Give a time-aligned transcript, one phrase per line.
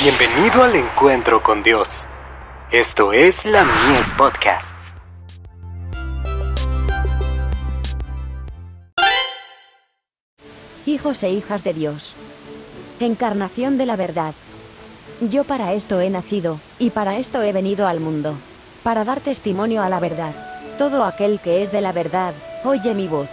[0.00, 2.06] Bienvenido al encuentro con Dios.
[2.70, 4.94] Esto es la Mies Podcasts.
[10.86, 12.14] Hijos e hijas de Dios.
[13.00, 14.34] Encarnación de la verdad.
[15.20, 18.34] Yo para esto he nacido, y para esto he venido al mundo.
[18.84, 20.32] Para dar testimonio a la verdad.
[20.78, 23.28] Todo aquel que es de la verdad, oye mi voz.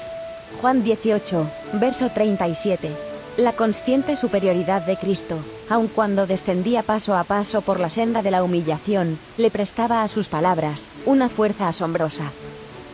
[0.61, 3.14] Juan 18, verso 37.
[3.37, 8.31] La consciente superioridad de Cristo, aun cuando descendía paso a paso por la senda de
[8.31, 12.31] la humillación, le prestaba a sus palabras una fuerza asombrosa.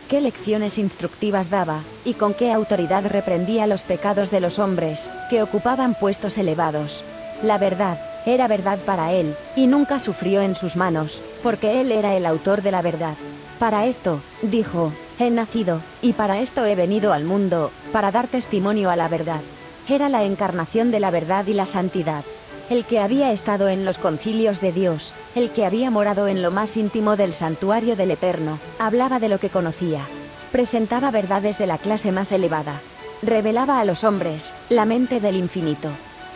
[0.08, 5.44] Qué lecciones instructivas daba, y con qué autoridad reprendía los pecados de los hombres, que
[5.44, 7.04] ocupaban puestos elevados.
[7.44, 12.16] La verdad, era verdad para él, y nunca sufrió en sus manos, porque él era
[12.16, 13.14] el autor de la verdad.
[13.60, 18.90] Para esto, dijo, he nacido, y para esto he venido al mundo, para dar testimonio
[18.90, 19.40] a la verdad.
[19.92, 22.24] Era la encarnación de la verdad y la santidad.
[22.70, 26.50] El que había estado en los concilios de Dios, el que había morado en lo
[26.50, 30.08] más íntimo del santuario del Eterno, hablaba de lo que conocía.
[30.50, 32.80] Presentaba verdades de la clase más elevada.
[33.20, 35.90] Revelaba a los hombres la mente del infinito.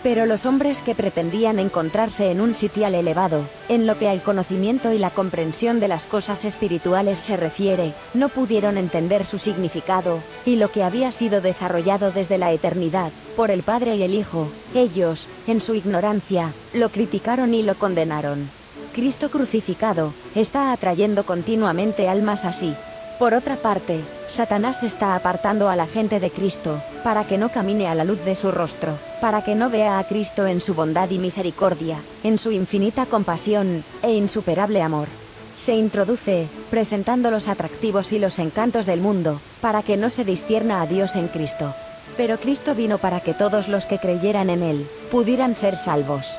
[0.07, 4.93] Pero los hombres que pretendían encontrarse en un sitial elevado, en lo que al conocimiento
[4.93, 10.55] y la comprensión de las cosas espirituales se refiere, no pudieron entender su significado, y
[10.55, 15.27] lo que había sido desarrollado desde la eternidad, por el Padre y el Hijo, ellos,
[15.49, 18.49] en su ignorancia, lo criticaron y lo condenaron.
[18.95, 22.77] Cristo crucificado, está atrayendo continuamente almas así,
[23.19, 27.89] por otra parte, Satanás está apartando a la gente de Cristo, para que no camine
[27.89, 31.11] a la luz de su rostro, para que no vea a Cristo en su bondad
[31.11, 35.09] y misericordia, en su infinita compasión, e insuperable amor.
[35.56, 40.83] Se introduce, presentando los atractivos y los encantos del mundo, para que no se distierna
[40.83, 41.75] a Dios en Cristo.
[42.17, 46.37] Pero Cristo vino para que todos los que creyeran en Él, pudieran ser salvos.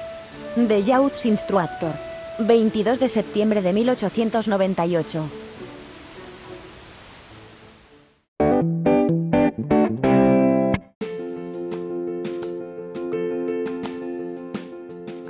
[0.56, 1.92] The Youth's Instructor.
[2.40, 5.47] 22 de septiembre de 1898.